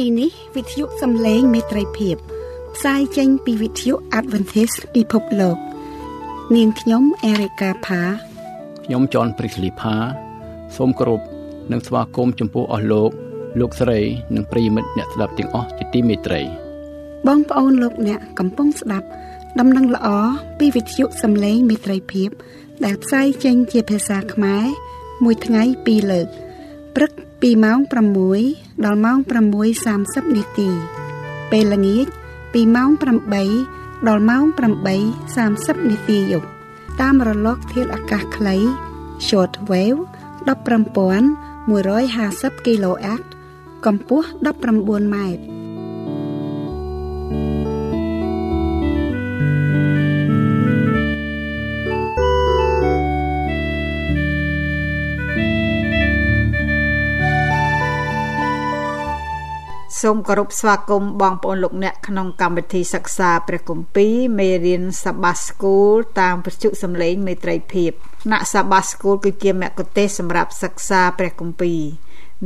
[0.00, 2.16] ទីនេះវិទ្យុសំឡេងមេត្រីភាព
[2.74, 5.58] ផ្សាយចេញពីវិទ្យុ Adventist ពិភពលោក
[6.56, 8.02] នាងខ្ញុំអេរិកាផា
[8.84, 9.96] ខ្ញុំចនព្រីកលីផា
[10.76, 11.20] សូមគោរព
[11.72, 13.10] និងស្វាគមន៍ចំពោះអស់លោក
[13.60, 14.00] លោកស្រី
[14.34, 16.42] និងប្រិយមិត្តអ្នកស្ដាប់ទាំងអស់ជាទីមេត្រី
[17.28, 19.06] បងប្អូនលោកអ្នកកំពុងស្ដាប់
[19.60, 20.08] ដំណឹងល្អ
[20.58, 22.30] ពីវិទ្យុសំឡេងមេត្រីភាព
[22.84, 24.64] ដែលផ្សាយចេញជាភាសាខ្មែរ
[25.24, 26.28] មួយថ្ងៃពីរលើក
[26.96, 27.12] ព្រឹក
[27.42, 27.78] ពីម៉ោង
[28.28, 29.18] 6 ដល់ម៉ោង
[29.76, 30.68] 6:30នាទី
[31.50, 32.06] ពេលល្ងាច
[32.52, 32.90] ពីម៉ោង
[33.48, 34.42] 8ដល់ម៉ោង
[35.16, 36.48] 8:30នាទីយប់
[37.00, 38.56] តាមរលកធាតុអាកាសខ្លី
[39.28, 40.00] short wave
[40.46, 43.22] 15150 kHz
[43.86, 44.28] កម្ពស់
[44.74, 45.59] 19ម៉ែត្រ
[60.00, 67.90] សូមគោរពស្វាគមន៍បងប្អូនលោកអ្នកក្នុងកម្មវិធីសិក្សាព្រះគម្ពីរមេរៀនសាបាស្គូលតាមវិទ្យុសំឡេងមេត្រីភាព
[68.24, 71.80] ថ្នាក់សាបាស្គូលគឺជាមគ្គុទ្ទេសក៍សម្រាប់សិក្សាព្រះគម្ពីរ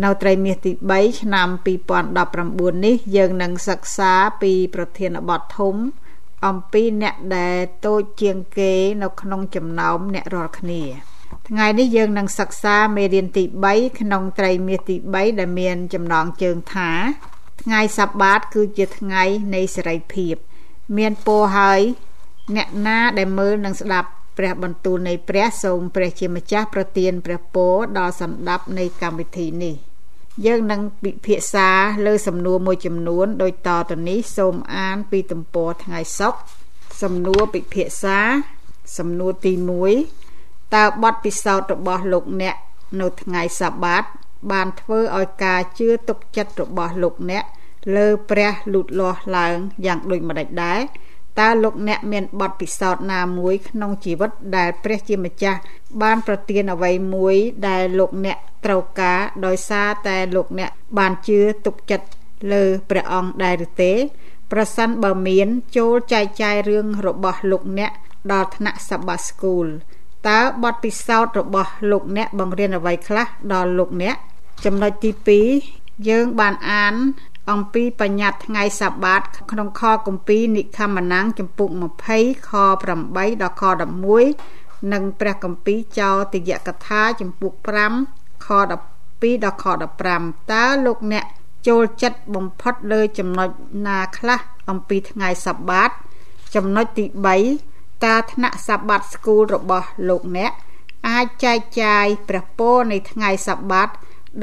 [0.03, 1.49] នៅត្រីមាសទី3ឆ្នាំ
[2.17, 5.75] 2019នេះយើងនឹងសិក្សាពីប្រធានបទធំ
[6.47, 10.83] អំពីអ្នកដែលតូចជាងគេ នៅក្នុងចំណោមអ្នករាល់គ្នា
[11.49, 16.91] ថ្ងៃនេះយើងនឹងសិក្សាមេរៀនទី3ក្នុងត្រីមាសទី3ដែលមានចំណងជើងថា
[17.63, 19.23] ថ្ងៃសបាតគឺជាថ្ងៃ
[19.55, 20.35] នៃសេរីភាព
[20.97, 21.81] មានពោហើយ
[22.57, 29.75] អ្នកណាដែលមើលនិងស្ដាប់ព្រះបន្ទូលនៃព្រះសូមព្រះជាម្ចាស់ប្រទានព្រះពរដល់សម្ដាប់នៃកម្មវិធីនេះ
[30.47, 31.69] យើងនឹងពិភាក្សា
[32.07, 36.41] លើសំណួរមួយចំនួនដូចតទៅនេះសូមអានពីទំព័រថ្ងៃសុក្រ
[37.03, 38.19] សំណួរពិភាក្សា
[38.99, 39.53] សំណួរទី
[40.13, 42.57] 1តើបទពិសោធន៍របស់លោកអ្នក
[43.01, 44.05] នៅថ្ងៃសបាត
[44.53, 47.45] បានធ្វើឲ្យការជឿទុកចិត្តរបស់លោកអ្នក
[47.97, 49.57] លើព្រះលូតលាស់ឡើង
[49.87, 50.81] យ៉ាងដូចម្តេចដែរ
[51.41, 55.61] តើលោកអ្នកមានបទពិសោធន៍ណាមួយក្នុងជីវិតដែលព្រះជាម្ចាស់
[56.03, 57.37] បានប្រទានអ្វីមួយ
[57.69, 62.07] ដែលលោកអ្នកត្រូវការដោយសារតែលោកអ្នកបានជឿទុកចិត្ត
[62.53, 63.93] លើព្រះអង្គដែរឬទេ
[64.53, 67.93] ប្រសិនបើមានចូលចែកចាយរឿងរបស់លោកអ្នក
[68.33, 69.69] ដល់ថ្នាក់ Sabbath School
[70.29, 74.17] តើបទពិសោធន៍របស់លោកអ្នកបង្រៀនអ្វីខ្លះដល់លោកអ្នក
[74.65, 75.11] ចំណុចទី
[75.61, 76.95] 2យើងបានអាន
[77.51, 81.69] អំពីបញ្ញត្តិថ្ងៃសាបាត ក្នុងខគម្ពីរនិខមណាំងចំពុក
[82.09, 82.53] 20ខ
[82.95, 83.63] 8ដល់ខ
[84.27, 87.53] 11និងព្រះគម្ពីរចោទយកថាចំពុក
[88.01, 89.65] 5ខ12ដល់ខ
[90.09, 91.25] 15តើលោកអ្នក
[91.69, 93.49] ចូលចិត្តបំផុតលើចំណុច
[93.87, 95.91] ណាខ្លះអំពីថ្ងៃសាបាត
[96.55, 97.05] ចំណុចទី
[97.55, 100.53] 3តើថ្នាក់សាបាតស្គូលរបស់លោកអ្នក
[101.09, 103.89] អាចចែកចាយព្រះពរនៃថ្ងៃសាបាត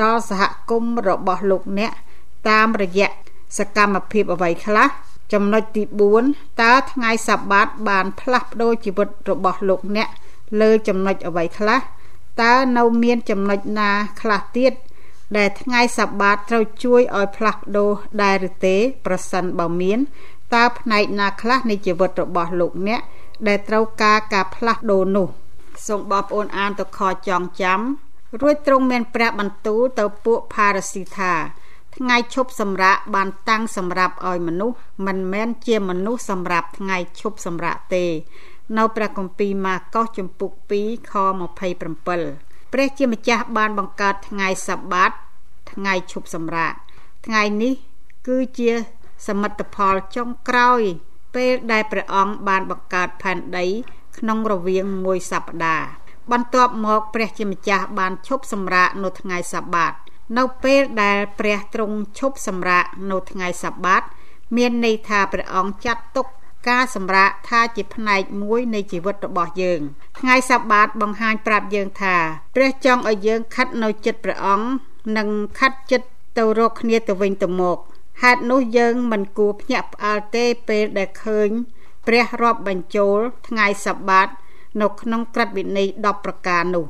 [0.02, 1.91] ដល់សហគមន៍របស់លោកអ្នក
[2.50, 3.07] តាមរយៈ
[3.57, 4.88] សកម្មភាពអ្វីខ្លះ
[5.34, 5.84] ចំណុចទី
[6.22, 10.09] 4តើថ្ងៃសបាតបានផ្លាស់ប្ដូរជីវិតរបស់លោកអ្នក
[10.62, 11.79] លើចំណុចអ្វីខ្លះ
[12.41, 13.91] តើនៅមានចំណុចណា
[14.22, 14.74] ខ្លះទៀត
[15.38, 17.91] ដែលថ្ងៃសបាតត្រូវជួយឲ្យផ្លាស់ប្ដូរ
[18.22, 18.75] ដែរឬទេ
[19.06, 20.00] ប្រសិនបើមាន
[20.56, 23.02] តើផ្នែកណាខ្លះនៃជីវិតរបស់លោកអ្នក
[23.47, 25.28] ដែលត្រូវការការផ្លាស់ប្ដូរនោះ
[25.88, 27.79] សូមបងប្អូនអានទៅខចងចាំ
[28.39, 31.33] រួចទ្រង់មានព្រះបន្ទូលទៅពួកផារស៊ីថា
[31.97, 34.75] ថ្ងៃឈប់សម្រាកបានតាំងសម្រាប់ឲ្យមនុស្ស
[35.07, 38.05] មិនមែនជាមនុស្សសម្រាប់ថ្ងៃឈប់សម្រាកទេ
[38.77, 41.13] នៅព្រះគម្ពីរម៉ាកុសជំពូក2ខ
[41.73, 45.11] 27ព្រះជាម្ចាស់បានបង្កើតថ្ងៃសបាត
[45.71, 46.73] ថ្ងៃឈប់សម្រាក
[47.25, 47.73] ថ្ងៃនេះ
[48.27, 48.71] គឺជា
[49.27, 50.81] សមិទ្ធផលចុងក្រោយ
[51.35, 53.65] ពេលដែលព្រះអង្គបានបង្កើតផែនដី
[54.17, 56.00] ក្នុងរវាងមួយសប្តាហ៍
[56.31, 59.93] បន្ទាប់មកព្រះជាម្ចាស់បានឈប់សម្រាកនៅថ្ងៃសបាត
[60.37, 64.03] នៅពេលដែលព្រះទ្រង់ឈប់សម្រាកនៅថ្ងៃសបាត
[64.57, 66.27] មានន័យថាព្រះអង្គចាត់ទុក
[66.69, 69.81] ការសម្រាកថាជាផ្នែកមួយនៃជីវិតរបស់យើង
[70.19, 72.16] ថ្ងៃសបាតបង្ហាញប្រាប់យើងថា
[72.55, 74.67] ព្រះចង់ឲ្យយើងខិតនៅចិត្តព្រះអង្គ
[75.17, 75.28] និង
[75.59, 76.07] ខិតចិត្ត
[76.37, 77.78] ទៅរកគ្នាទៅវិញទៅមក
[78.22, 81.49] ហេតុនោះយើងមិនគួរភ្ញាក់ផ្អើលទេពេលដែលឃើញ
[82.07, 83.17] ព្រះរាប់បញ្ចូល
[83.47, 84.28] ថ្ងៃសបាត
[84.82, 86.85] នៅក្នុងក្រឹតវិន័យ10ប្រការនោះ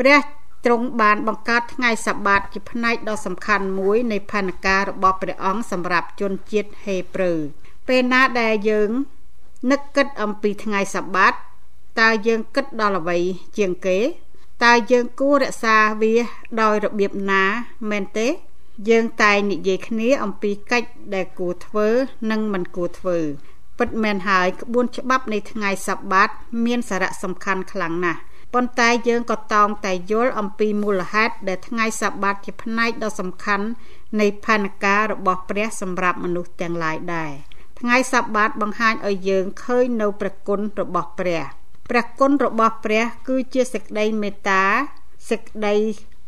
[0.00, 0.18] ព្រះ
[0.64, 7.32] ទ្រង់បានបង្កើតថ្ងៃសបាតជាផ្នែកដ៏សំខាន់មួយនៃផែនការរបស់ព្រះអង្គសម្រាប់ជនជាតិហេប្រឺ
[7.88, 8.90] ពេលណាដែលយើង
[9.70, 11.32] នឹកគិតអំពីថ្ងៃសបាត
[12.00, 13.18] តើយើងគិតដល់អ្វី
[13.58, 13.98] ជាងគេ
[14.64, 16.14] តើយើងគួររក្សាវា
[16.62, 17.44] ដោយរបៀបណា
[17.90, 18.28] មែនទេ
[18.88, 21.88] យើងតែងនិយាយគ្នាអំពីកិច្ចដែលគួរធ្វើ
[22.30, 23.18] និងមិនគួរធ្វើ
[23.78, 26.28] ពិតមែនហើយក្បួនច្បាប់នៃថ្ងៃសបាត
[26.64, 28.20] មានសារៈសំខាន់ខ្លាំងណាស់
[28.54, 33.66] ប៉ុន្តែយើងក៏តោងតែយល់អំពីមូលហេតុដែលថ្ងៃសបាតជាផ្នែកដ៏សំខាន់
[34.20, 37.32] នៃផែនការរបស់ព្រះសម្រាប់មនុស្សទាំងឡាយដែរ
[37.80, 41.42] ថ្ងៃសបាតបង្ហាញឲ្យយើងឃើញនៅព្រះគុណរបស់ព្រះ
[41.90, 44.64] ព្រះគុណរបស់ព្រះគឺជាសេចក្តីមេត្តា
[45.30, 45.74] សេចក្តី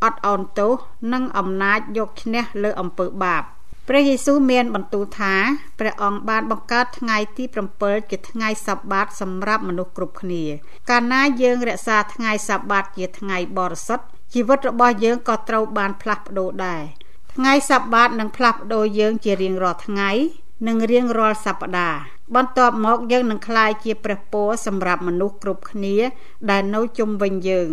[0.04, 0.72] អត់ឱនទោស
[1.12, 3.42] និងអំណាចយកឈ្នះលើអំពើបាប
[3.88, 5.34] ព្រះយេស៊ូវមានបន្ទូលថា
[5.78, 7.44] ព្រះអង្គបានបង្កើតថ្ងៃទី
[7.78, 10.44] 7ជាថ្ងៃសប្បាតសម្រាប់មនុស្សគ្រប់គ្នា
[10.90, 14.04] កាលណាយើងរក្សាថ្ងៃសប្បាតជាថ្ងៃបរិសុទ្ធ
[14.34, 16.82] ជីវិតរបស់យើងក៏ត្រូវបានផ្លាស់ប្ដូរដែរ
[17.34, 20.10] ថ្ងៃសប្បាតនឹងផ្លាស់ប្ដូរយើងជារៀងរាល់ថ្ងៃ
[20.66, 21.98] និងរៀងរាល់សប្តាហ៍
[22.34, 25.96] បន្ទាប់មកយើងនឹងក្លាយជាព្រះពរសម្រាប់មនុស្សគ្រប់គ្នា
[26.50, 27.70] ដែលនៅជុំវិញយើង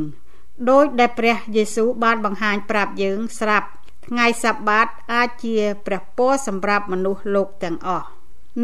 [0.70, 3.68] ដោយដែលព្រះយេស៊ូវបានបង្ហាញប្រាប់យើងស្រាប់
[4.08, 8.08] ថ្ងៃសបាតអាចជាព្រះពរសម្រាប់មនុស្សលោកទាំងអស់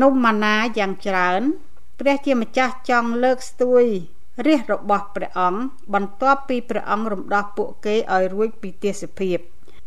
[0.02, 1.42] នំម៉ាណាយ៉ាងច្រើន
[2.00, 3.84] ព្រះជាម្ចាស់ចង់លើកស្ទួយ
[4.48, 5.62] រាជរបស់ព្រះអង្គ
[5.94, 9.38] បន្ទាប់ពីព្រះអង្គរំដោះពួកគេឲ្យរួចពីទេសភាព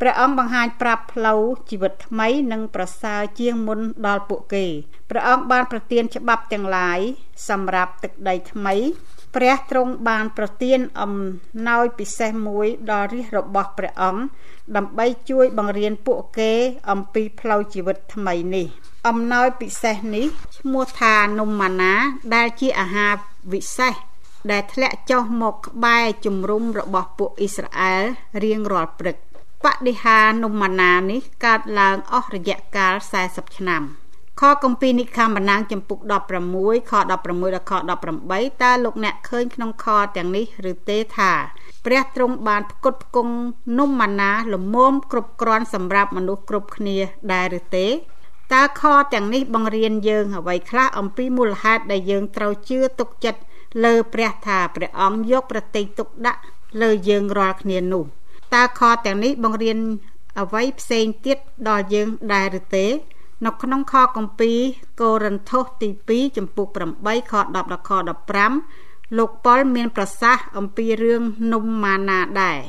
[0.01, 4.65] ព្រះអង្គបង្ហាញប្រាប់ផ្លូវជីវិតថ្មីនិងប្រសើរជាងមុនដល់ពួកគេ
[5.09, 6.99] ព្រះអង្គបានប្រទានច្បាប់ទាំងឡាយ
[7.49, 8.75] សម្រាប់ទឹកដីថ្មី
[9.35, 11.13] ព្រះទ្រង់បានប្រទានអំ
[11.67, 14.23] ណោយពិសេសមួយដល់រាជរបស់ព្រះអង្គ
[14.75, 16.51] ដើម្បីជួយបង្រៀនពួកគេ
[16.91, 18.67] អំពីផ្លូវជីវិតថ្មីនេះ
[19.07, 20.25] អំណោយពិសេសនេះ
[20.57, 21.93] ឈ្មោះថានំម៉ាណា
[22.35, 23.13] ដែលជាអាហារ
[23.53, 23.93] វិសេស
[24.51, 28.03] ដែលធ្លាក់ចុះមកក្បែរជំរុំរបស់ពួកអ៊ីស្រាអែល
[28.43, 29.17] រៀងរាល់ព្រឹក
[29.63, 32.93] បដិហានំម៉ាណានេះកើតឡើងអស់រយៈកាល
[33.25, 33.83] 40ឆ្នាំ។
[34.43, 35.99] ខគម្ពីរនិកាបណ្ណាងចំពុក
[36.45, 37.71] 16ខ16ដល់ខ
[38.13, 39.85] 18តើលោកអ្នកឃើញក្នុងខ
[40.17, 41.31] ទាំងនេះឬទេថា
[41.85, 43.33] ព្រះទ្រង់បានផ្គត់ផ្គង់
[43.79, 46.97] នំម៉ាណាលមមគ្រប់គ្រាន់សម្រាប់មនុស្សគ្រប់គ្នា
[47.33, 47.87] ដែរឬទេ
[48.53, 53.41] តើខទាំងនេះបង្រៀនយើងអ្វីខ្លះអំពីមូលហេតុដែលយើងត្រូវជឿទុកចិត្ត
[53.83, 56.41] លើព្រះថាព្រះអង្គយកប្រតិទុកដាក់
[56.81, 58.03] លើយើងរាល់គ្នានោះ
[58.53, 59.77] តើខទាំងនេះបង្រៀន
[60.39, 61.37] អ្វីផ្សេងទៀត
[61.69, 62.87] ដល់យើងដែរឬទេ
[63.45, 64.59] នៅក្នុងខគម្ពីរ
[65.01, 66.67] កូរិនថូសទី2ចំពុក
[66.99, 67.91] 8ខ10ដល់ខ
[68.53, 71.21] 15លោកប៉ុលមានប្រសាសន៍អំពីរឿង
[71.53, 72.59] នំម៉ាណាដែរ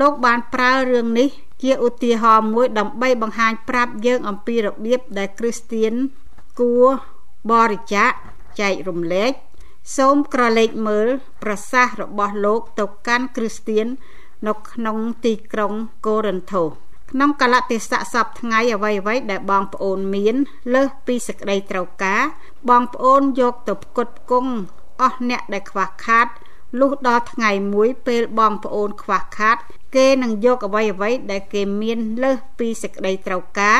[0.00, 1.28] លោកបានប្រើរឿងនេះ
[1.62, 5.92] ជាឧទាហរណ៍មួយដើម្បីបង្ហាញប្រាប់យើងអំពីរបៀបដែលគ្រីស្ទៀន
[6.60, 6.86] គួរ
[7.50, 8.10] បរិច្ចាគ
[8.60, 9.32] ចែករំលែក
[9.96, 11.08] សូមក្រឡេកមើល
[11.42, 13.86] ប្រសាសន៍របស់លោកទៅកាន់គ្រីស្ទៀន
[14.46, 15.72] នៅក្នុងទីក្រុង
[16.06, 20.36] កូរិនថូស ក្នុងកលៈទេសៈសពថ្ងៃអ្វីអ្វីដែលបងប្អូនមាន
[20.74, 22.22] លើសពីសក្តីត្រូវការ
[22.70, 24.52] បងប្អូនយកទៅផ្គត់ផ្គង់
[25.00, 26.26] អស់អ្នកដែលខ្វះខាត
[26.80, 29.56] លុះដល់ថ្ងៃមួយពេលបងប្អូនខ្វះខាត
[29.96, 33.78] គេនឹងយកអ្វីអ្វីដែលគេមានលើសពីសក្តីត្រូវការ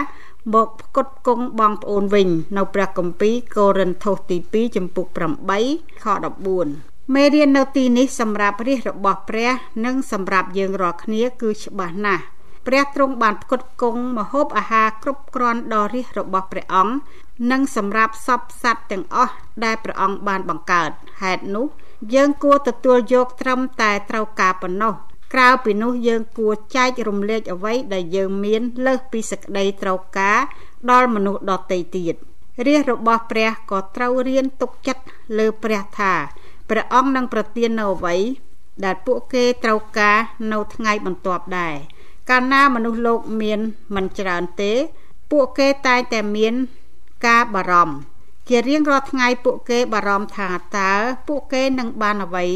[0.55, 5.07] មកផ្គត់ផ្គង់បងប្អូនវិញ នៅព្រះគម្ពីរកូរិនថូសទី2ចំពុក
[5.55, 6.07] 8ខ
[6.61, 9.51] 14មេរៀននៅទីនេះសម្រាប់រាជរបស់ព្រះ
[9.85, 12.25] និងសម្រាប់យើងរាល់គ្នាគឺច្បាស់ណាស់
[12.67, 16.95] ព្រះទ្រង់បានផ្គត់ផ្គង់ម្ហូបអាហារគ្រប់គ្រាន់ដល់រាជរបស់ព្រះអង្គ
[17.51, 19.33] និងសម្រាប់សពសត្វទាំងអស់
[19.65, 20.91] ដែលព្រះអង្គបានបង្កើត
[21.23, 21.67] ហេតុនោះ
[22.15, 24.95] យើងគួរទទួលយកត្រឹមតែត្រូវការប៉ុណ្ណោះ
[25.35, 30.39] ក្រៅពីនោះយើងគួរចែករំលែកអ្វីដែលយើងមានលើសពីសក្តីត្រូវការ
[30.91, 32.15] ដល់មនុស្សដទៃទៀត
[32.67, 35.03] រាជរបស់ព្រះក៏ត្រូវរៀនទុកចិត្ត
[35.39, 36.13] លើព្រះថា
[36.71, 38.17] ព្រះអង្គនឹងប្រទាននៅអ្វី
[38.85, 40.19] ដែលពួកគេត្រូវការ
[40.53, 41.77] នៅថ្ងៃបន្ទាប់ដែរ
[42.31, 43.61] កាលណាមនុស្សលោកមាន
[43.95, 44.73] មិនច្រើនទេ
[45.31, 46.55] ពួកគេតែងតែមាន
[47.27, 47.97] ការបារម្ភ
[48.49, 50.93] ជារៀងរាល់ថ្ងៃពួកគេបារម្ភថាតើ
[51.29, 52.47] ពួកគេនឹងបានអ្វី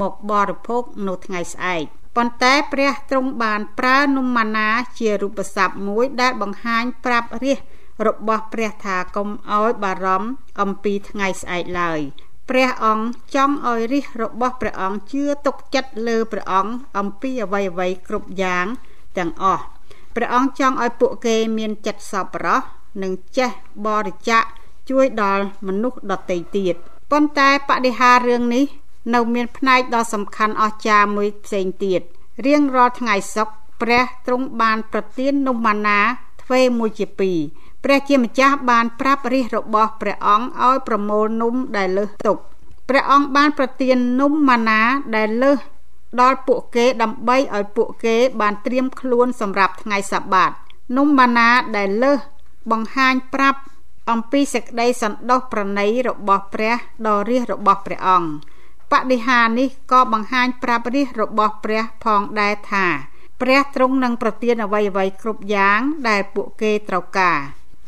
[0.00, 1.84] មកបរិភោគនៅថ្ងៃស្អែក
[2.16, 4.68] ប៉ុន្តែព្រះទ្រង់បានប្រើនំម៉ាណា
[4.98, 7.58] ជារូបស័ព្ទមួយដែលបង្ហាញប្រាប់រាជ
[8.06, 10.28] របស់ព្រះថាកុំអោយបារម្ភ
[10.60, 12.00] អំពីថ្ងៃស្អែកឡើយ
[12.50, 18.66] ព្រះអង្គចង់ឲ្យរាជរបស់ព្រះអង្គជឿទុកចិត្តលើព្រះអង្គអំពីអ្វីអ្វីគ្រប់យ៉ាង
[19.18, 19.62] ទាំងអស់
[20.14, 22.62] ព្រះអង្គចង់ឲ្យពួកគេមានចិត្តសប្បុរស
[23.02, 23.50] និងចេះ
[23.86, 24.44] បរិច្ចាគ
[24.90, 26.74] ជួយដល់មនុស្សដទៃទៀត
[27.10, 28.64] ប៉ុន្តែបដិហាររឿងនេះ
[29.14, 32.00] នៅមានផ្នែកដ៏សំខាន់អស្ចារ្យមួយផ្សេងទៀត
[32.46, 36.00] រៀងរាល់ថ្ងៃសុក្រព្រះទ្រង់បានប្រទាននំម៉ាណា
[36.42, 37.38] ទ្វេមួយជាពីរ
[37.84, 42.38] ព្រះជាម្ចាស់បានប្រាប់រាជរបស់ព្រះអង្គឲ្យប្រមូលនំដែលលើសទុក
[42.88, 44.80] ព្រះអង្គបានប្រទាននំម៉ាណា
[45.16, 45.58] ដែលលើស
[46.20, 50.50] ដល់ពួកគេដើម្បីឲ្យពួកគេបានត្រៀមខ្លួនសម្រាប់ថ្ងៃសបាត
[50.96, 52.18] នំម៉ាណាដែលលើស
[52.70, 53.60] បង្ហាញប្រាប់
[54.10, 56.74] អំពីសេចក្តីសន្តោសប្រណីរបស់ព្រះ
[57.06, 58.30] ដ៏រាជរបស់ព្រះអង្គ
[58.92, 62.86] បដិហានេះក៏បង្ហាញប្រាប់រាជរបស់ព្រះផងដែរថា
[63.40, 67.38] ព្រះទ្រង់នឹងប្រទានអ្វីអ្វីគ្រប់យ៉ាងដែលពួកគេត្រូវការ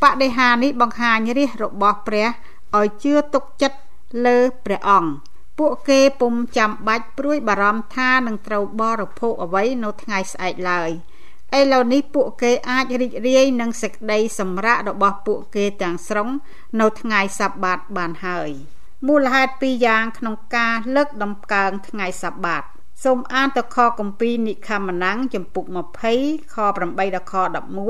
[0.03, 2.27] បដិហានេះបង្ហាញរាជរបស់ព្រះ
[2.79, 3.79] ឲ្យជឿទុកចិត្ត
[4.27, 5.11] លើព្រះអង្គ
[5.61, 10.91] ពពួកគេពុំចាំបាច់ព្រួយបារម្ភថានឹងត្រូវបរិភោគអ្វីនៅថ្ងៃស្អែកឡើយ
[11.59, 16.29] ឥឡូវនេះពួកគេអាចរីករាយនឹងសេចក្តីសម្រាករបស់ពួកគេទាំងស្រុង
[16.81, 18.51] នៅថ្ងៃសប្បាតបានហើយ
[19.07, 22.63] មូលហេតុពីរយ៉ាងក្នុងការលើកដំកើងថ្ងៃសប្បាត
[23.05, 25.65] សូមអានទៅខគម្ពីរនិខមណាំងចំពុក
[26.11, 27.35] 20ខ8ដល់ខ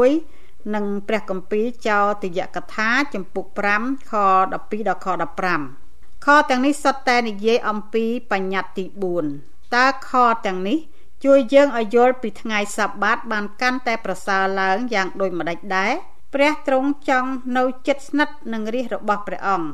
[0.09, 3.45] 11និងព្រះគម្ពីរចោទយកថាចំពុក
[3.79, 4.53] 5ខ12
[4.89, 5.90] ដល់ខ15
[6.25, 8.85] ខទាំងនេះសុទ្ធតែនិយាយអំពីបញ្ញត្តិទី
[9.29, 10.11] 4តើខ
[10.47, 10.79] ទាំងនេះ
[11.25, 15.93] ជួយយើងឲ្យយល់ពីថ្ងៃសប្បាត បានកាន់តែប្រសើរឡើងយ៉ាងដូចម្ដេចដែរ
[16.35, 19.69] ព្រះទ្រង់ចង់នៅចិត្តស្និទ្ធនឹងរាជរបស់ព្រះអង្គ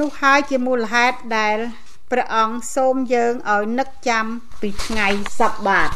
[0.00, 1.56] នោះហើយជាមូលហេតុដែល
[2.12, 4.24] ព្រះអង្គសូមយើងឲ្យនឹកចាំ
[4.60, 5.08] ពីថ្ងៃ
[5.40, 5.88] សប្បាត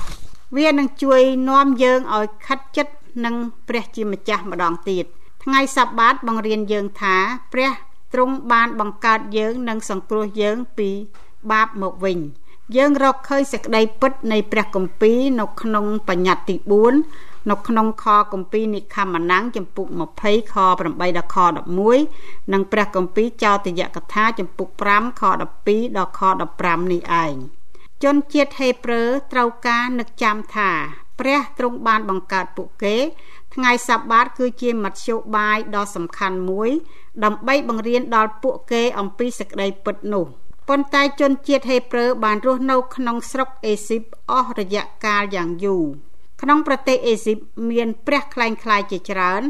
[0.59, 1.21] វានឹងជួយ
[1.51, 2.95] នាំយើងឲ្យខិតចិត្ត
[3.25, 3.35] នឹង
[3.69, 5.05] ព្រះជាម្ចាស់ម្ដងទៀត
[5.45, 7.17] ថ្ងៃសប្បាតបង្រៀនយើងថា
[7.53, 7.71] ព្រះ
[8.13, 10.91] ទ្រង់បានបង្កើតយើងនិងសង្គ្រោះយើងពី
[11.51, 12.19] បាបមកវិញ
[12.77, 16.57] យើងរកឃើញសេចក្តីពិតនៃព្រះគម្ពីរនៅក្នុងបញ្ញត្តិទី
[17.03, 19.87] 4នៅក្នុងខគម្ពីរនិខមណាំងចំពុក
[20.21, 21.37] 20ខ8ដល់ខ
[21.99, 25.23] 11និងព្រះគម្ពីរចោទយកថាចំពុក5ខ
[25.65, 26.21] 12ដល់ខ
[26.57, 27.35] 15នេះឯង
[28.05, 29.03] ជនជាតិហេប្រឺ
[29.33, 30.71] ត្រូវការនឹកចាំថា
[31.21, 32.97] ព្រះទ្រង់បានបង្កើតពួកគេ
[33.55, 36.71] ថ្ងៃសប្បាតគឺជាមធ្យោបាយដ៏សំខាន់មួយ
[37.25, 40.27] ដើម្បីបង្រៀនដល់ពួកគេអំពីសេចក្តីពិតនោះ
[40.69, 45.85] ប៉ុន្តែជនជាតិហេប្រឺបានរស់នៅក្នុងស្រុកអេស៊ីបអស់រយៈកាលយ៉ាងយូរ
[46.43, 47.39] ក្នុងប្រទេសអេស៊ីប
[47.71, 49.43] មានព្រះខ្លែងខ្លាយជាច្រើន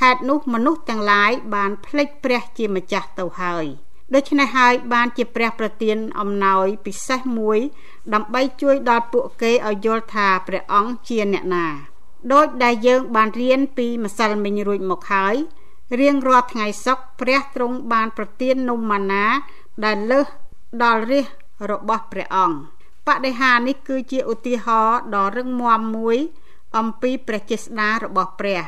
[0.00, 3.66] ហេតុនោះមនុស្សទាំងឡាយបានភ្លេចព្រះជាម្ចាស់ទៅហើយ
[4.14, 7.58] ដូច្នេះហើយបានជាព្រះប្រទានអំណោយពិសេសមួយ
[8.14, 11.66] ដើម្បីជួយដល់ពួកគេឲ្យយល់ថាព្រះអង្គជាអ្នកណា
[12.32, 15.36] ដោយដែលយើងបានរៀនពីម្សិលមិញរួចមកហើយ
[16.00, 19.26] រៀងរាល់ថ្ងៃសុក្រព្រះទ្រង់បានប្រទាននំម៉ាណា
[19.84, 20.26] ដែលលើស
[20.82, 21.26] ដល់រាជ
[21.70, 22.58] របស់ព្រះអង្គ
[23.06, 26.18] បដិហានេះគឺជាឧទាហរណ៍ដ៏រឹងមាំមួយ
[26.78, 28.62] អំពីព្រះចេស្តារបស់ព្រះ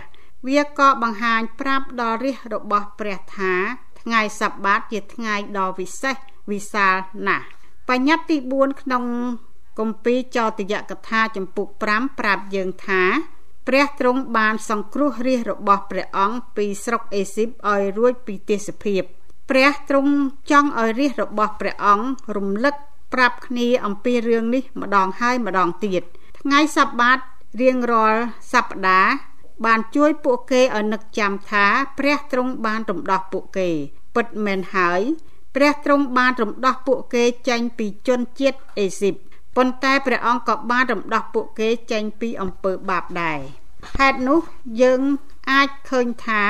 [0.48, 3.54] វាក៏បង្ហាញប្រាប់ដល់រាជរបស់ព្រះថា
[4.00, 6.16] ថ្ងៃសប្បាតជាថ្ងៃដ៏វិសេស
[6.50, 6.96] វិសាល
[7.28, 7.44] ណាស់
[7.88, 9.04] បញ្ញត្តិទី4ក្នុង
[9.78, 13.02] គម្ពីរចោទយកថាចំពុក5ប្រាប់យើងថា
[13.72, 19.02] ព្រះទ្រង់បានសង្គ្រោះរាជរបស់ព្រះអង្គពីស្រុកអេស៊ីបឲ្យរួចពីទេសភាព
[19.50, 20.12] ព្រះទ្រង់
[20.50, 22.74] ចង់ឲ្យរាជរបស់ព្រះអង្គរំលឹក
[23.14, 26.02] ប្រាប់គ្នាអំពីរឿងនេះម្ដងហើយម្ដងទៀត
[26.40, 27.18] ថ្ងៃសប្បាត
[27.60, 28.20] រៀងរាល់
[28.52, 29.12] សប្តាហ៍
[29.64, 31.66] បានជួយពួកគេឲ្យនឹកចាំថា
[31.98, 33.68] ព្រះទ្រង់បានរំដោះពួកគេ
[34.14, 35.00] ពិតមែនហើយ
[35.56, 39.14] ព្រះទ្រង់បានរំដោះពួកគេចេញពីជនជាតិអេស៊ីប
[39.56, 43.40] ប៉ុន្តែព្រះអង្គក៏បានរំដោះពួកគេចេញពីអំពើបាបដែរ
[43.98, 44.40] ហេតុនោះ
[44.82, 45.00] យើង
[45.50, 46.42] អាចឃើញថា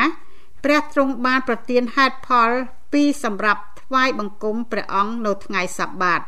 [0.65, 2.51] ព្រះទ្រង់បានប្រទានហេតុផល
[2.93, 6.21] ពីរសម្រាប់ថ្វាយបង្គំព្រះអង្គនៅថ្ងៃសប្បាត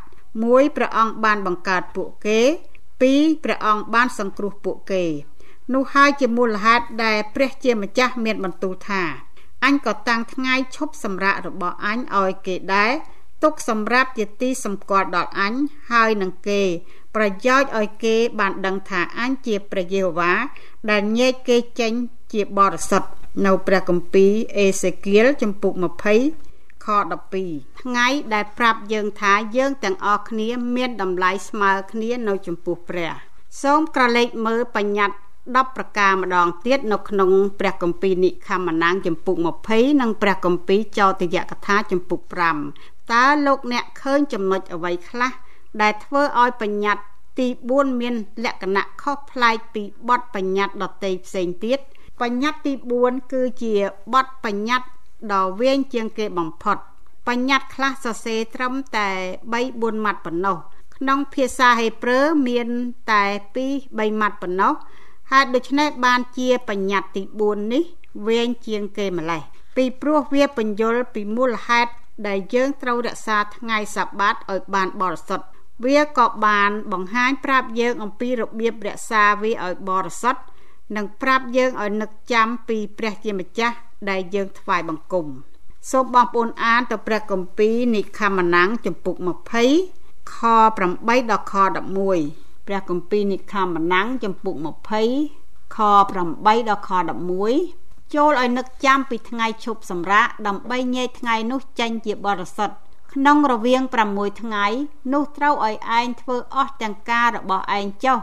[0.43, 2.41] មួយព្រះអង្គបានបង្កើតពួកគេ
[3.01, 5.03] ពីរព្រះអង្គបានសង្គ្រោះពួកគេ
[5.73, 9.03] នោះហើយជាមូលហេតុដែលព្រះជាម្ចាស់មានបន្ទូលថា
[9.65, 12.91] អញក៏តាំងថ្ងៃឈប់សម្រាករបស់អញឲ្យគេដែរ
[13.43, 15.53] ទុកសម្រាប់ជាទីសម្គាល់ដល់អញ
[15.91, 16.61] ហើយនឹងគេ
[17.15, 20.33] ប្រយោជន៍ឲ្យគេបានដឹងថាអញជាព្រះយេហូវ៉ា
[20.89, 21.91] ដែលញែកគេចេញ
[22.33, 23.09] ជាបរិសុទ្ធ
[23.45, 25.73] នៅព្រះគម្ពីរអេសេគៀលចំពុក
[26.29, 26.87] 20ខ
[27.33, 33.11] 12ថ្ងៃដែលប្រាប់យើងថាយើងទាំងអស់គ្នាមានតម្លៃស្មើគ្នានៅចំពោះព្រះ
[33.61, 35.17] សូមក្រឡេកមើលបញ្ញត្តិ
[35.51, 39.35] 10ប្រការម្ដងទៀតនៅក្នុងព្រះគម្ពីរនិខមណាំងចំពុក
[39.67, 42.19] 20និងព្រះគម្ពីរចោទយកថាចំពុក
[42.67, 45.31] 5តើលោកអ្នកឃើញចំណុចអ្វីខ្លះ
[45.81, 47.03] ដែលធ្វើឲ្យបញ្ញត្តិ
[47.39, 48.15] ទី4មាន
[48.45, 51.79] លក្ខណៈខុសប្លែកពីបទបញ្ញត្តិដទៃផ្សេងទៀត
[52.21, 53.73] បញ្ញត្តិទី4គឺជា
[54.13, 54.87] បទបញ្ញត្តិ
[55.33, 56.77] ដ៏វែងជាងគេបំផុត
[57.27, 59.09] បញ្ញត្តិខ្លះសរសេរត្រឹមតែ
[59.53, 60.57] 3 4ម៉ាត់ប៉ុណ្ណោះ
[60.95, 62.67] ក្នុងភាសាហេប្រឺមាន
[63.11, 63.23] តែ
[63.55, 64.73] 2 3ម៉ាត់ប៉ុណ្ណោះ
[65.31, 67.83] ហើយដូច្នេះបានជាបញ្ញត្តិទី4នេះ
[68.27, 69.41] វែងជាងគេម្លេះ
[69.75, 71.91] ពីព្រោះវាបញ្យលពីមូលហេតុ
[72.27, 75.45] ដែលយើងត្រូវរក្សាថ្ងៃសបាតឲ្យបានបរិសុទ្ធ
[75.85, 80.41] វាក៏បានបង្ហាញប្រាប់យើងអំពីរបៀបរក្សាវាឲ្យបរិសុទ្ធ
[80.95, 83.75] និងប្រាប់យើងឲ្យនឹកចាំពីព្រះជាម្ចាស់
[84.09, 85.27] ដែលយើងថ្វាយបង្គំ
[85.91, 89.15] សូមបងប្អូនអានទៅព្រះគម្ពីរនិខមណាំងចំពុក
[89.73, 90.37] 20ខ
[90.83, 91.55] 8ដល់ខ
[92.09, 94.55] 11ព្រះគម្ពីរនិខមណាំងចំពុក
[95.15, 95.77] 20ខ
[96.13, 96.91] 8ដល់ខ
[97.51, 102.75] 11ចូលឲ្យនឹកចាំពីថ្ងៃឈប់សម្រាកដើម្បីញែកថ្ងៃនោះចេញជាបរិសុទ្ធ
[103.13, 104.65] ក្នុងរវាង6ថ្ងៃ
[105.13, 108.17] នោះត្រូវឲ្យឯងធ្វើអស់ទាំងការរបស់ឯងចុះ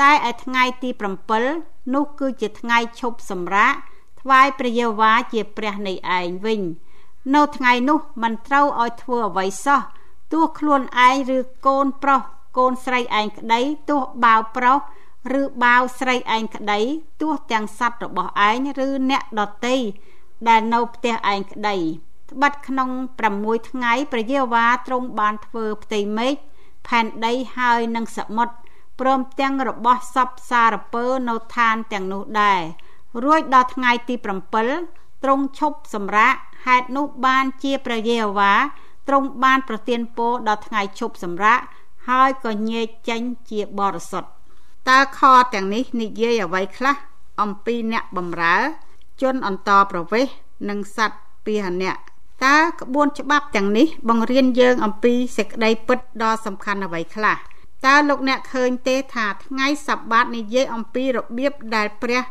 [0.00, 0.90] តែឯថ្ងៃទី
[1.40, 3.74] 7នោះគឺជាថ្ងៃឈប់សម្រាក
[4.20, 6.60] ថ្វាយព្រះយេហូវ៉ាជាព្រះនៃឯងវិញ
[7.34, 9.80] នៅថ្ងៃនោះមិនត្រូវឲ្យធ្វើអ្វីសោះ
[10.32, 12.22] ទោះខ្លួនឯងឬកូនប្រុស
[12.58, 13.60] កូនស្រីឯងក្តី
[13.90, 14.78] ទោះបាវប្រុស
[15.40, 16.80] ឬបាវស្រីឯងក្តី
[17.20, 19.76] ទោះទាំងសត្វរបស់ឯងឬអ្នកដតី
[20.48, 21.76] ដែលនៅផ្ទះឯងក្តី
[22.30, 22.90] ត្បិតក្នុង
[23.30, 26.34] 6ថ្ងៃព្រះយេហូវ៉ាទ្រង់បានធ្វើផ្ទៃមេឃ
[26.88, 28.54] ផែនដីហើយនិងសមុទ្រ
[29.00, 32.60] ព្រមទាំងរបស់សពសារពើនៅឋានទាំងនោះដែរ
[33.24, 34.14] រួចដល់ថ្ងៃទី
[34.68, 36.34] 7ទ្រង់ឈប់សម្រាក
[36.66, 38.54] ហេតុនោះបានជាព្រះយេហូវ៉ា
[39.08, 41.58] ទ្រង់បានប្រទានពរដល់ថ្ងៃឈប់សម្រាក
[42.08, 44.30] ហើយក៏ញែកចេញជាបរិសុទ្ធ
[44.90, 45.20] តើខ
[45.54, 46.96] ទាំងនេះនិយាយអ្វីខ្លះ
[47.42, 48.56] អំពីអ្នកបម្រើ
[49.22, 50.26] ជនអន្តរប្រវេស
[50.68, 51.94] និងសត្វពាហនៈ
[52.44, 57.36] តើក្បួនច្បាប់ទាំងនេះបង្រៀនយើងអំពីសេចក្តីពិតដ៏សំខាន់អ្វីខ្លះ
[57.86, 62.22] តើលោកអ្នកឃើញទេថាថ្ងៃសបាតនិយាយអំពីរបៀបដែលព្រះ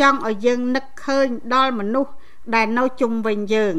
[0.00, 2.12] ចង់ឲ្យយើងនឹកឃើញដល់មនុស្ស
[2.54, 3.74] ដែលនៅជុំវិញយើង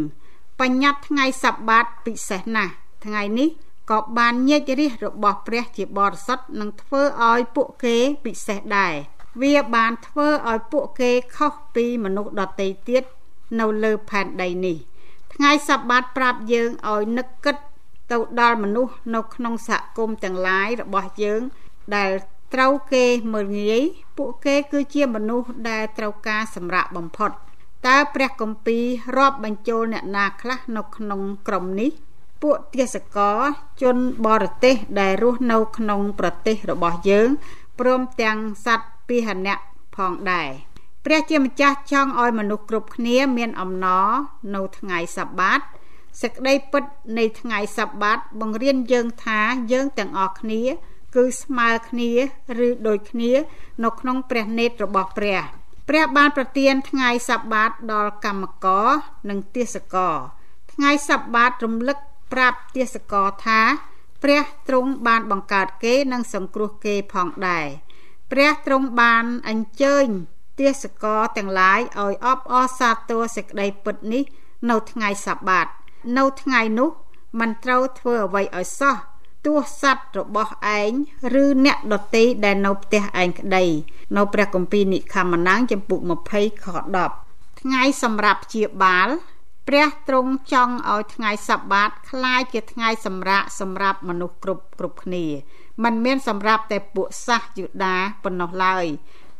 [0.59, 2.73] បញ្ញត្តិថ្ងៃសបាតពិសេសណាស់
[3.05, 3.49] ថ្ងៃនេះ
[3.91, 7.95] ក៏បានញែករាជរបស់ព្រះជាបរិសុទ្ធនិងធ្វើឲ្យពួកគេ
[8.25, 8.93] ពិសេសដែរ
[9.41, 13.03] វាបានធ្វើឲ្យពួកគេខុសពីមនុស្សដទៃទៀត
[13.59, 14.77] នៅលើផែនដីនេះ
[15.41, 17.55] ថ្ងៃសបាតប្រាប់យើងឲ្យនឹកគិត
[18.11, 21.41] ទៅដល់មនុស្សនៅក្នុងសហគមន៍ទាំងឡាយរបស់យើង
[21.95, 22.11] ដែល
[22.53, 23.81] ត្រូវគេមើលងាយ
[24.17, 27.31] ពួកគេគឺជាមនុស្សដែលត្រូវការសម្រាប់បំផុត
[27.87, 28.85] តើព្រះគម្ពីរ
[29.17, 31.91] រាប់បញ្ចូលអ្នកណាខ្លះនៅក្នុងក្រុមនេះ
[32.41, 33.39] ពួកទេសកល
[33.81, 37.29] ជនបរទេសដែលរស់នៅក្នុងប្រទេសរបស់យើង
[37.79, 39.61] ព្រមទាំងសត្វពាហនៈ
[39.95, 40.70] ផងដែរ
[41.05, 44.09] ព្រះជាម្ចាស់ចង់ឲ្យមនុស្សគ្រប់គ្នាមានអំណរ
[44.55, 45.59] នៅថ្ងៃសបាត
[46.21, 46.83] សេចក្តីពិត
[47.17, 49.39] នៃថ្ងៃសបាតបង្រៀនយើងថា
[49.71, 50.61] យើងទាំងអស់គ្នា
[51.15, 52.09] គឺស្មើគ្នា
[52.67, 53.31] ឬដូចគ្នា
[53.83, 55.39] នៅក្នុងព្រះនេតរបស់ព្រះ
[55.89, 58.87] ព្រះបានប្រទានថ្ងៃសបាតដល់កម្មករ
[59.29, 60.15] និងទេសកល
[60.73, 61.97] ថ្ងៃសបាតរំលឹក
[62.33, 63.61] ប្រាប់ទេសកលថា
[64.23, 67.67] ព្រះទ្រង់បានបង្កើតគេនិងសង្គ្រោះគេផងដែរ
[68.31, 70.07] ព្រះទ្រង់បានអញ្ជើញ
[70.60, 74.24] ទេសកលទាំងឡាយឲ្យអបអរសាទរសេចក្តីពិតនេះ
[74.70, 75.66] នៅថ្ងៃសបាត
[76.18, 76.90] នៅថ្ងៃនោះ
[77.40, 78.96] មិនត្រូវធ្វើអ្វីឲ្យសោះ
[79.46, 80.92] ទោះសัตว์របស់ឯង
[81.42, 83.64] ឬអ្នកដតីដែលនៅផ្ទះឯងក្តី
[84.16, 86.00] នៅព្រះគម្ពីរនិខមណាងចំពុក
[86.32, 86.66] 20ខ
[87.12, 89.08] 10ថ្ងៃសម្រាប់ជាបាល
[89.68, 95.24] ព្រះទ្រង់ចង់ឲ្យថ្ងៃសបាតคล้ายជាថ្ងៃសម្រាកសម្រាប់មនុស្សគ្រប់គ្រប់គ្នា
[95.82, 98.86] มันមានសម្រាប់តែពួកសាសយូដាប៉ុណ្ណោះឡើយ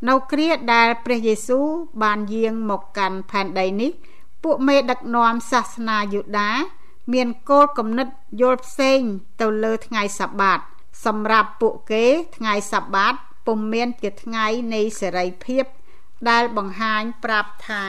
[0.08, 1.66] នៅគ្រាដែលព្រះយេស៊ូវ
[2.02, 3.92] បានយាងមកកាន់ផែនដីនេះ
[4.42, 6.50] ពួកមេដឹកនាំសាសនាយូដា
[7.12, 8.08] មានគោលគំនិត
[8.40, 9.00] យល់ផ្សេង
[9.40, 10.58] ទៅលើថ្ងៃសបាត
[11.04, 12.04] សម្រាប់ពួកគេ
[12.36, 13.14] ថ្ងៃសបាត
[13.46, 15.64] ពុំមានជាថ្ងៃនៃសេរីភាព
[16.30, 17.84] ដែលបង្ហាញប្រាប់ថា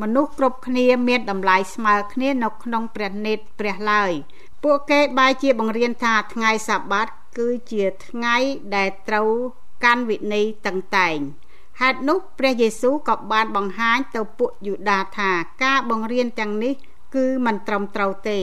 [0.00, 4.12] មនុស្សគ្រប់គ្នាមានតម្លៃស្មើគ្នានៅក្នុងព្រះនេតព្រះឡើយ
[4.62, 7.08] ពួកគេបែរជាបង្រៀនថាថ្ងៃសបាត
[7.38, 8.36] គឺជាថ្ងៃ
[8.74, 9.30] ដែលត្រូវ
[9.84, 11.18] កាន់វិន័យតឹងតែង
[11.80, 15.30] ហេតុនោះព្រះយេស៊ូវក៏បានបង្ហាញទៅពួកយូដាថា
[15.62, 16.74] ការបង្រៀនទាំងនេះ
[17.14, 18.38] គឺមិនត្រឹមត្រូវទេ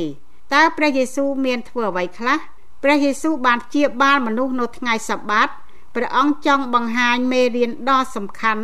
[0.53, 2.37] តើព្រះយេស៊ូវមានធ្វើអ្វីខ្លះ
[2.83, 5.49] ព្រះយេស៊ូវបានជាបាលមនុស្សនៅថ្ងៃសបាត
[5.95, 8.63] ព្រះអង្គចង់បង្ហាញមេរៀនដ៏សំខាន់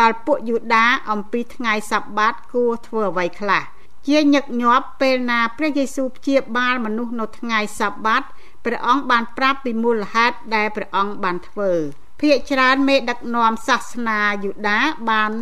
[0.00, 3.62] ដល់ពួកយូដាអំពីថ្ងៃសបាតគួរធ្វើអ្វីខ្លះ
[4.08, 8.22] ជាញឹកញាប់ពេលណាព្រះយេស៊ូវព្យាបាលមនុស្សនៅថ្ងៃសបាត
[8.64, 11.72] ព្រះអង្គបានប្រាប់ពីមូលហេតុដែលព្រះអង្គបានធ្វើ
[12.20, 14.80] ភាកច្រើនមេដឹកនាំសាសនាយូដា
[15.10, 15.32] បាន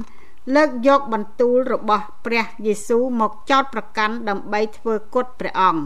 [0.55, 5.83] លើកយកបន្ទូលរបស់ព្រះយេស៊ូវមកចោទប្រកាន់ដើម្បីធ្វើគុតព្រះអង្គ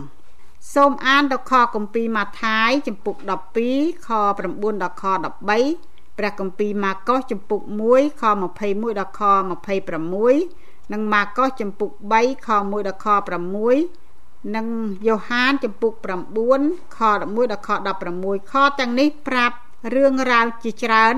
[0.74, 3.16] សូមអានទៅខគម្ពីរម៉ាថាយចំពុក
[3.62, 4.09] 12ខ
[4.46, 8.22] 9ដល់ខ13ព្រះគម្ពីរម៉ាកុសចំពុក1ខ
[8.61, 9.22] 21ដល់ខ
[10.09, 13.07] 26និងម៉ាកុសចំពុក3ខ1ដល់ខ
[13.81, 14.66] 6និង
[15.07, 17.70] យ៉ូហានចំពុក9ខ11ដល់ខ
[18.14, 19.57] 16ខទាំងនេះប្រាប់
[19.94, 21.14] រឿងរ៉ាវជាច្រើន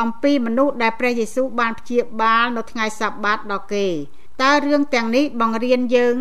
[0.00, 3.88] អំពីមនុស្សដែលព្រះយេស៊ូវបានព្យាបាលនៅថ្ងៃសបាតដល់គេ
[4.42, 6.16] តើរឿងទាំងនេះបង្រៀនយើង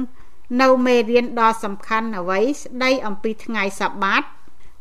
[0.62, 4.24] នៅមេរៀនដ៏សំខាន់អ្វីស្ដីអំពីថ្ងៃសបាត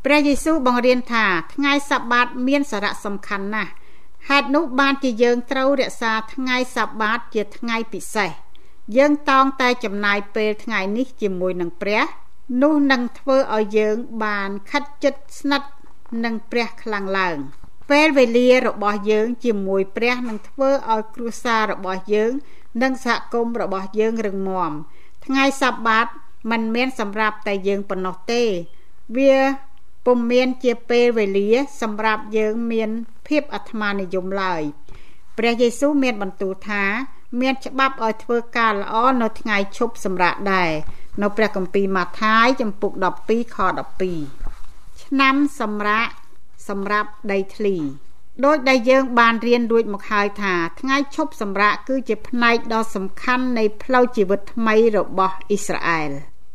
[0.04, 3.70] ព្រះយេស៊ូវបង្រៀនថាថ្ងៃសបាតមានសារៈសំខាន់ណាស់
[4.28, 8.30] ហេតុនោះបានជាយើងត្រូវរក្សាថ្ងៃសបាតជាថ្ងៃពិសេស
[8.96, 12.02] យើងតោងតែចំណាយពេលថ្ងៃនេះជាមួយនឹងព្រះ
[12.62, 15.68] នោះនឹងធ្វើឲ្យយើងបានខិតជិតស្និទ្ធ
[16.24, 17.36] នឹងព្រះខ្លាំងឡើង
[17.90, 22.32] ពេលវេលារបស់យើងជាមួយព្រះនឹងធ្វើឲ្យគ្រួសាររបស់យើង
[22.82, 24.72] និងសហគមន៍របស់យើងរឹងមាំ
[25.24, 26.06] ថ្ងៃសបាត
[26.50, 28.42] មិនមែនសម្រាប់តែយើងប៉ុណ្ណោះទេ
[29.16, 29.36] វា
[30.06, 31.48] ពុំមានជាពេលវេលា
[31.82, 32.90] សម្រាប់យើងមាន
[33.28, 34.62] ភាពអាត្មានិយមឡើយ
[35.38, 36.84] ព្រះយេស៊ូវមានបន្ទូលថា
[37.40, 40.70] មានច្បាប់ឲ្យធ្វើការល្អនៅថ្ងៃឈប់សម្រាកដែរ
[41.22, 42.92] នៅព្រះគម្ពីរម៉ាថាយចំពុក
[43.24, 44.41] 12ខ12
[45.12, 46.12] ឆ្នាំសម្រាប់
[46.68, 47.76] សម្រាប់ដីធ្លី
[48.44, 56.10] ដោយដែលយើងបានរៀនរួចមកហើយថា ថ្ងៃឈប់សម្រាកគឺជាផ្នែកដ៏សំខាន់នៃផ្លូវជីវិតថ្មីរបស់អ៊ីស្រាអែល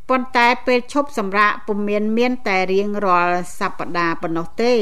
[0.10, 4.74] ប៉ុន្តែពេលឈប់សម្រាកពុំមានមានតែរៀងរាល់សប្តាហ៍ប៉ុណ្ណោះទេ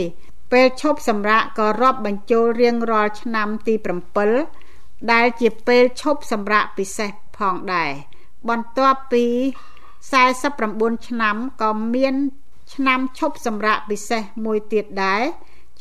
[0.52, 3.76] ពេលឈប់សម្រាកក៏រាប់បញ្ចូលរៀងរាល់ឆ្នាំទី
[4.44, 7.92] 7ដែលជាពេលឈប់សម្រាកពិសេសផងដែរ
[8.50, 9.26] បន្ទាប់ពី
[10.16, 12.16] 49ឆ្នាំក៏មាន
[12.76, 15.22] ឆ្នាំឈប់សម្រាកពិសេសមួយទៀតដែរ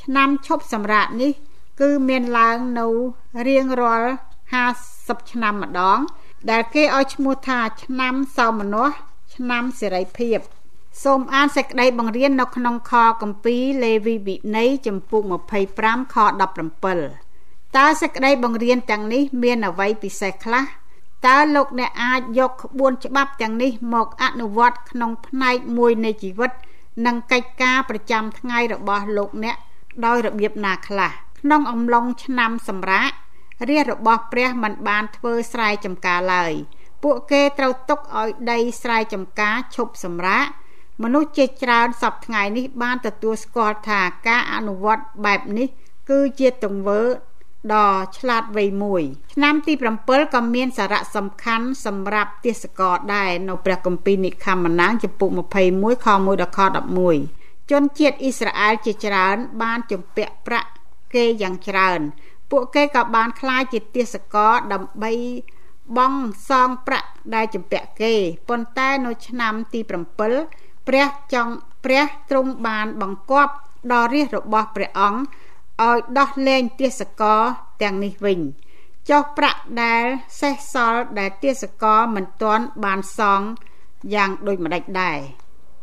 [0.03, 1.33] ឆ្នាំឈប់សម្រាកនេះ
[1.81, 2.89] គឺមានឡើងនៅ
[3.49, 4.11] រៀងរាល់
[4.73, 5.99] 50ឆ្នាំម្ដង
[6.51, 8.95] ដែលគេឲ្យឈ្មោះថាឆ្នាំសោមនស្ស
[9.35, 10.39] ឆ្នាំសេរីភាព
[11.05, 15.23] សូមអានសេចក្តីបង្រៀននៅក្នុងខគម្ពីរលេវីវិន័យចំពុក
[15.69, 16.17] 25ខ
[17.01, 20.65] 17តើសេចក្តីបង្រៀនទាំងនេះ មានអ្វីពិសេសខ្លះ
[21.27, 26.51] តើលោកអ្នកអាចយកក្បួនច្បាប់ទាំងនេះមកអនុវត្តក្នុងផ្នែកមួយនៃជីវិត
[27.07, 29.57] និងកិច្ចការប្រចាំថ្ងៃរបស់លោកអ្នក
[30.05, 33.11] ដោយរបៀបណាខ្លះក្នុងអំឡុងឆ្នាំសម្រាក
[33.71, 36.53] រាជរបស់ព្រះមិនបានធ្វើស្រែចម្ការឡើយ
[37.03, 40.47] ពួកគេត្រូវទុកឲ្យដីស្រែចម្ការឈប់សម្រាក
[41.03, 45.69] មនុស្សជាច្រើនសពថ្ងៃនេះបានទទួលស្គាល់ថាការអនុវត្តបែបនេះ
[46.11, 47.03] គឺជាទង្វើ
[47.73, 49.03] ដ៏ឆ្លាតវៃមួយ
[49.35, 49.73] ឆ្នាំទី
[50.05, 55.31] 7ក៏មានសារៈសំខាន់សម្រាប់ទេសកលដែរនៅព្រះគម្ពីរនិខមណាងចំពុក
[55.69, 56.61] 21ខ1ដល់ខ
[57.15, 60.71] 11ជនជាតិអ៊ីស្រាអែលជាច្រើន បានជំពាក់ប្រាក់
[61.15, 62.01] គេយ៉ាងច្រើន
[62.51, 65.13] ពួកគេក៏បានក្លាយជាទេសកលដើម្បី
[65.97, 68.15] បង់សងប្រាក់ដែលជំពាក់គេ
[68.49, 70.19] ប៉ុន្តែនៅឆ្នាំទី7
[70.89, 71.53] ព្រះចង់
[71.85, 73.55] ព្រះទ្រង់បានបង្គាប់
[73.93, 75.21] ដល់រាជរបស់ព្រះអង្គ
[75.83, 77.41] ឲ្យដោះលែងទាសករ
[77.83, 78.41] ទាំងនេះវិញ
[79.11, 80.05] ចុះប្រាក់ដែល
[80.41, 83.41] សេះសល់ដែលទាសករមិនទាន់បានសង
[84.15, 85.19] យ៉ាងដូចម្ដេចដែរ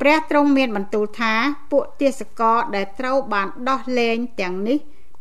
[0.02, 1.34] ព្រះទ្រង់មានបន្ទូលថា
[1.72, 4.80] ពួកទាសករដែលត្រូវបានដោះលែងទាំងនេះ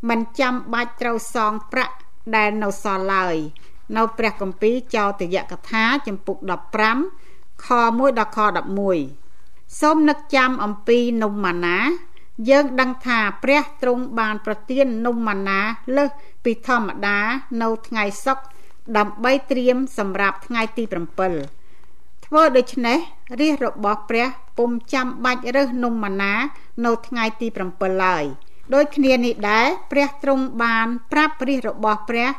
[0.09, 1.95] មិនចាំបាច់ត្រូវសងប្រាក់
[2.35, 3.35] ដែលនៅសល់ឡើយ
[3.97, 6.37] នៅព្រះគម្ពីរចោទយកថាចំពុក
[7.01, 8.39] 15ខ1ដល់ខ
[9.09, 11.77] 11សូមនឹកចាំអំពីនំម៉ាណា
[12.49, 15.59] យើងដឹងថាព្រះទ្រង់បានប្រទាននំម៉ាណា
[15.97, 16.09] លើស
[16.43, 17.19] ពីធម្មតា
[17.61, 18.45] នៅថ្ងៃសុក្រ
[18.97, 20.83] ដើម្បីត្រៀមសម្រាប់ថ្ងៃទី
[21.55, 22.97] 7ធ្វើដូច្នេះ
[23.41, 24.27] រាជរបស់ព្រះ
[24.57, 26.33] ពុំចាំបាច់រើសនំម៉ាណា
[26.85, 28.23] នៅថ្ងៃទី7ឡើយ
[28.73, 32.29] ដូចគ្នានេះដែរព្រះទ្រង់បានប្រាប់រាជរបស់ព្រះ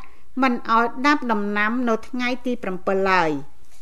[0.42, 3.30] មិនឲ្យដាប់ដំណាំនៅថ្ងៃទី7ឡើយ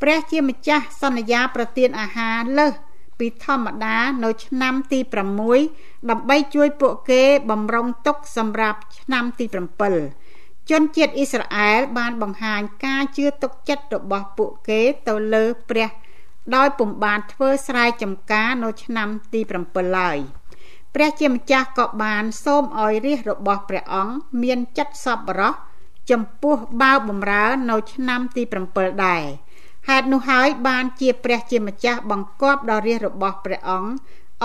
[0.03, 2.75] ព្រះជាម្ចាស់សន្យាប្រទានអាហារលើស
[3.21, 4.99] ពីធម្មតានៅឆ្នាំទី
[5.55, 9.45] 6ដើម្បីជួយពួកគេបំរុងទុកសម្រាប់ឆ្នាំទី
[10.07, 15.91] 7ជនជាតិអ៊ីស្រាអែលបានបង្ហាញការជឿទុកចិត្តរបស់ពួកគេទៅលើព្រះ
[16.55, 20.19] ដោយពុំបានធ្វើស្រែចម្ការនៅឆ្នាំទី7ឡើយ
[20.95, 25.53] ព្រះជាម្ចាស់ក៏បានសូមឲ្យរាជរបស់ព្រះអង្គមានចិត្តសប្បុរស
[26.11, 28.43] ចំពោះបាវបំរើនៅឆ្នាំទី
[28.75, 29.25] 7ដែរ
[29.91, 33.91] ហេតុនោះហើយបានជាព្រះជាម្ចាស់បង្គាប់ដល់រាជរបស់ព្រះអង្គ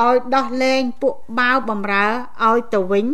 [0.06, 2.08] ឲ្យដោះលែងពួកបាវបំរើ
[2.48, 3.06] ឲ្យទៅវិញ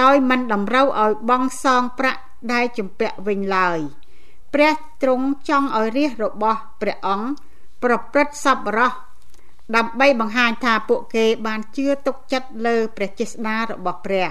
[0.00, 2.20] ដោយមិនតម្រូវឲ្យបង់សងប្រាក់
[2.52, 3.78] ដែលជំពាក់វិញឡើយ
[4.54, 7.28] ព្រះទ្រង់ចង់ឲ្យរាជរបស់ព្រះអង្គ
[7.82, 8.92] ប្រព្រឹត្តសប្បុរស
[9.76, 14.28] ដើម្បីបង្ហាញថាពួកគេបានជឿទុកចិត្តលើព្រះចេស្តារបស់ព្រះ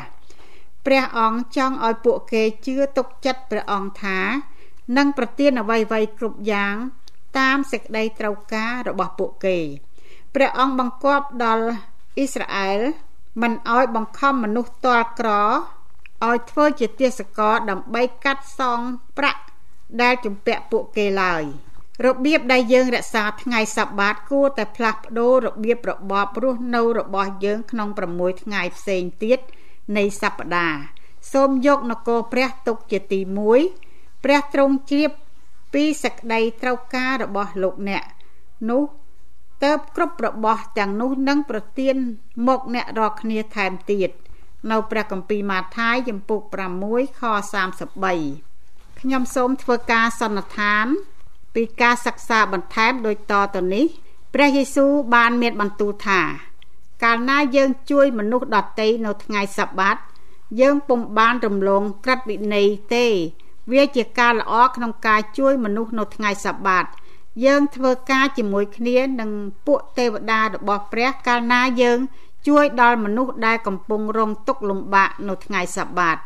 [0.85, 4.19] ព្រះអង្គចង់ឲ្យពួកគេជឿទុកចិត្តព្រះអង្គថា
[4.97, 5.83] នឹងប្រទានអ្វីៗ
[6.17, 6.75] គ្រប់យ៉ាង
[7.39, 9.57] តាមសេចក្តីត្រូវការរបស់ពួកគេ
[10.35, 11.65] ព្រះអង្គបង្គាប់ដល់
[12.17, 12.79] អ៊ីស្រាអែល
[13.41, 15.29] មិនឲ្យបង្ខំមនុស្សទាល់ក្រ
[16.27, 18.79] ឲ្យធ្វើជាទាសករដើម្បីកាត់សង
[19.17, 19.41] ប្រាក់
[20.01, 21.43] ដែលជំពាក់ពួកគេឡើយ
[22.05, 29.39] របៀបដែលយើងរក្សាថ្ងៃសបាតគួរតែផ្លាស់ប្ដូររបៀបរបបរស់នៅរបស់យើងក្នុង6ថ្ងៃផ្សេងទៀត
[29.97, 30.79] នៃសប្តាហ៍
[31.33, 33.19] សូមយកនគរព្រះទុកជាទី
[33.71, 35.11] 1ព្រះទ្រង់ជ្រាប
[35.73, 38.03] ពីសក្តីត្រូវការរបស់លោកអ្នក
[38.69, 38.83] នោះ
[39.63, 41.95] ទៅគ្រប់របស់ទាំងនោះនឹងប្រទាន
[42.47, 44.09] មកអ្នករាល់គ្នាថែមទៀត
[44.71, 46.41] នៅព្រះគម្ពីរម៉ាថាយចំពុក
[46.81, 47.23] 6ខ
[48.05, 50.85] 33ខ្ញុំសូមធ្វើការសន្និដ្ឋាន
[51.55, 53.85] ពីការសិក្សាបន្ថែមដូចតទៅនេះ
[54.33, 56.21] ព្រះយេស៊ូវបានមានបន្ទូលថា
[57.03, 59.97] កាលណាយើងជួយមនុស្សដទៃនៅថ្ងៃសបាត
[60.61, 63.05] យើងពុំបានរំលងក្រឹតវិន័យទេ
[63.71, 66.85] វាជាការល្អក្នុងការជួយមនុស្សនៅថ្ងៃសបាត
[67.45, 69.31] យើងធ្វើការជាមួយគ្នានឹង
[69.67, 71.99] ពួកទេវតារបស់ព្រះកាលណាយើង
[72.47, 76.17] ជួយដល់មនុស្សដែលកំពុងរងទុក្ខលំបាកនៅថ្ងៃសបាត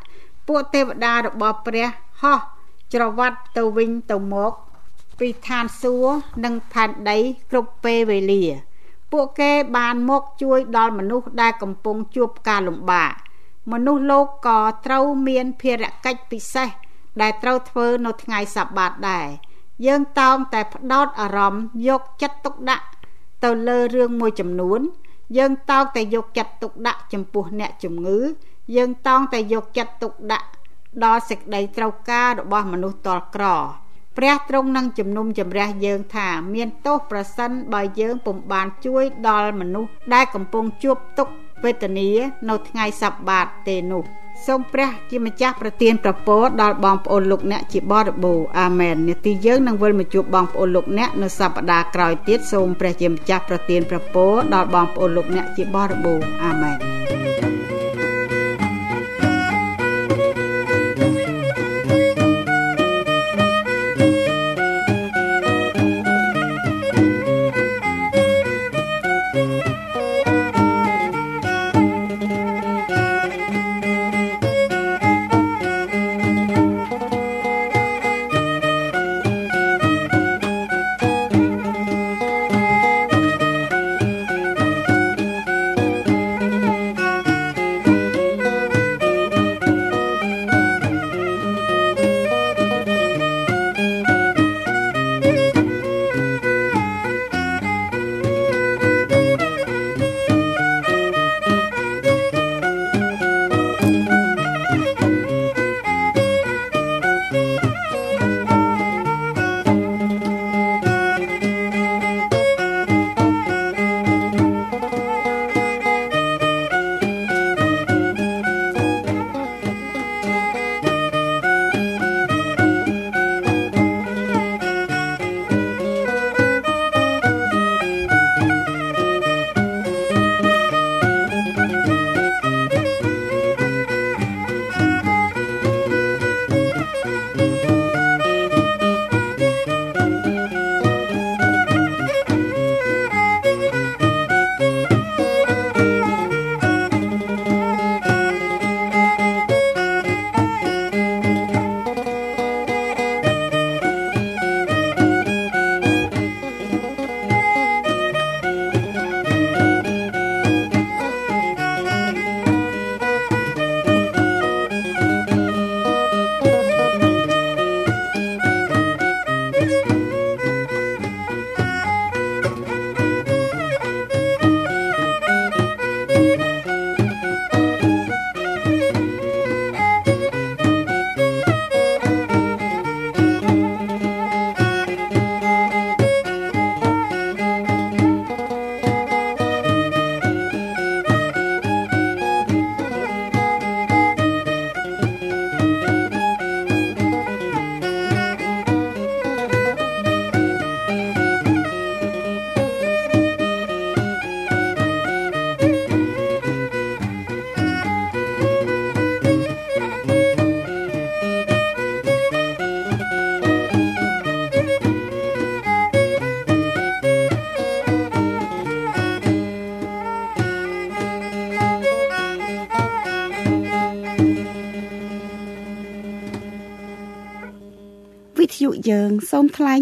[0.48, 1.88] ពួកទេវតារបស់ព្រះ
[2.22, 2.40] ហោះ
[2.94, 4.54] ច្រវាត់ទៅវិញទៅមក
[5.20, 7.18] ពីឋានសួគ៌និងផែនដី
[7.52, 8.44] គ្រប់ពេលវេលា
[9.12, 13.12] ពួកគេបានមកជួយដល់មនុស្សដែលកំពុងជួបការលំបាក
[13.72, 16.70] មនុស្សលោកក៏ត្រូវមានភារកិច្ចពិសេស
[17.22, 19.28] ដែលត្រូវធ្វើនៅថ្ងៃសបាតដែរ
[19.86, 22.86] យើងតោងតែផ្ដោតអារម្មណ៍យកចិត្តទុកដាក់
[23.44, 24.80] ទៅលើរឿងមួយចំនួន
[25.38, 28.20] យើងតោងតែយកចិត្តទុកដាក់ចំពោះអ្នកជំងឺ
[28.76, 30.48] យើងតោងតែយកចិត្តទុកដាក់
[31.04, 33.46] ដល់សេចក្តីត្រូវការរបស់មនុស្សតលក្រ
[34.18, 42.10] ព្រះទ្រង់នឹងជំនុំជម្រះយើងថាមានទោសប្រសិនបើយើងពុំបានជួយដល់មនុស្សដែលកំពុងជួបទុក្ខវេទនា
[42.50, 44.04] នៅថ្ងៃសប្បាតទេនោះ
[44.46, 57.05] សូមព្រះជាម្ចាស់ប្រទានប្រពរដល់បងប្អូនលោកអ្នកជាបរិបូរអាមែននាទីយើងនឹងវិលមកជួបបងប្អូនលោកអ្នកនៅសប្តាហ៍ក្រោយទៀតសូមព្រះជាម្ចាស់ប្រទានប្រពរដល់បងប្អូនលោកអ្នកជាបរិបូរអាមែន